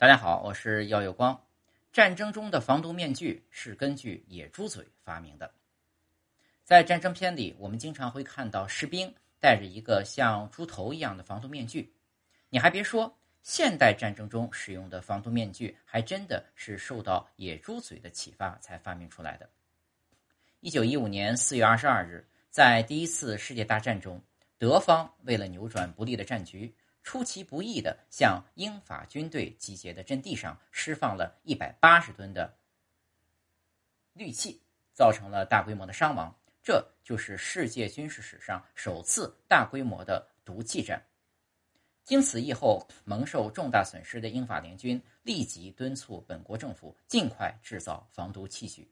[0.00, 1.36] 大家好，我是耀有光。
[1.92, 5.52] 战争中的防毒面具是根据野猪嘴发明的。
[6.62, 11.92] 在战争片里，我们经常会看到士兵戴着一个像猪头一样的防毒面具。
[12.48, 19.50] 你还别说，现代战争中使用的防毒面具还真的是受到野猪嘴的启发才发明出来的。
[20.60, 24.22] 一九一五年四月二十二日，在第一次世界大战中，
[24.58, 26.72] 德方为了扭转不利的战局。
[27.02, 32.54] 出其不意地向英法军队集结的阵地上释放了一百八十吨的
[34.12, 34.60] 氯气，
[34.92, 36.34] 造成了大规模的伤亡。
[36.62, 41.02] 这就是世界军事史上首次大规模的毒气战。
[42.04, 48.90] 经此役后，蒙受重大损失的英法联军立即敦促本国政府尽快制造防毒器具。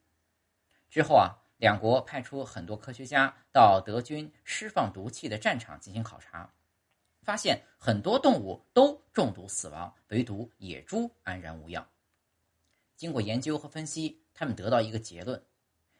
[0.88, 6.50] 之后啊，两国派出很多科学家到德军释放毒气的战场进行考察。
[7.26, 11.84] 发现很多动物都中毒死亡，唯独野猪安然无恙。
[12.94, 15.44] 经过研究和分析，他们得到一个结论：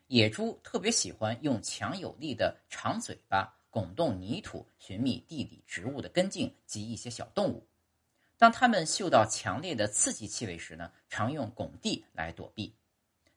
[0.07, 7.67] 野猪特别喜欢用强有力的长嘴巴拱动泥土，寻觅地里植物的根茎及一些小动物。
[8.39, 12.73] 当它们嗅到强烈的刺激气味时呢，常用拱地来躲避。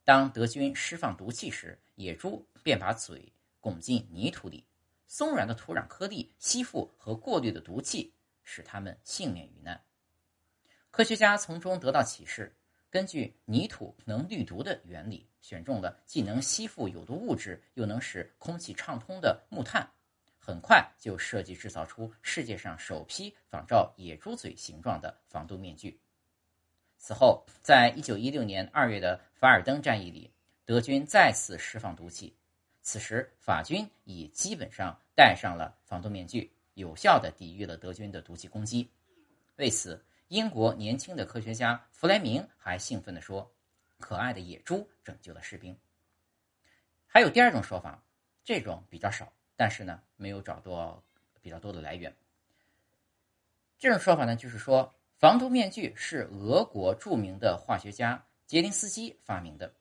[0.03, 4.63] 当德军释放毒气时，野猪便把嘴拱进泥土里。
[5.11, 9.83] 松软的土壤颗粒吸附和过滤的毒气，使它们幸免于难。
[10.91, 12.55] 科学家从中得到启示，
[12.91, 19.91] 根据泥土能滤毒的原理，选中了既能吸附有毒物质，又能使空气畅通的木炭。
[20.37, 25.99] 很快就设计制造出世界上首批仿照野猪嘴形状的防毒面具。
[26.99, 30.31] 此后，在一九一六年二月的凡尔登战役里，
[30.65, 32.35] 德军再次释放毒气。
[32.91, 38.89] 此时，法军已基本上戴上了防毒面具，有效地抵御了德军的毒气攻击。
[39.57, 43.47] 为此，英国年轻的科学家弗莱明还兴奋地说
[44.01, 45.77] ：“可爱的野猪拯救了士兵。”
[47.05, 48.03] 还有第二种说法，
[48.43, 51.03] 这种比较少，但是呢，没有找到
[51.43, 52.11] 比较多的来源。
[53.77, 59.75] 这种说法呢，就是说防毒面具是俄国著名的化学家杰林斯基发明的，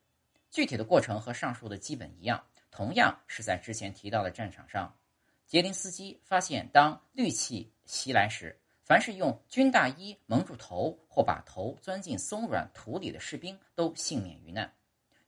[0.51, 2.45] 具体的过程和上述的基本一样。
[2.71, 4.95] 同样是在之前提到的战场上，
[5.45, 14.71] 杰林斯基发现，当氯气袭来时，凡是用军大衣蒙住头或把头钻进松软土里的士兵都幸免于难。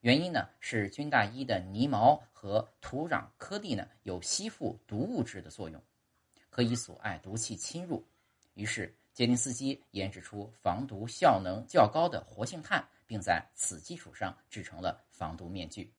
[0.01, 5.81] 原因呢是军大衣的泥毛和土壤颗粒呢有吸附毒物质的作用，
[6.49, 8.03] 可以阻碍毒气侵入。
[8.55, 15.89] 于是杰林斯基研制出防毒效能较高的活性炭，并在此基础上制成了防毒面具。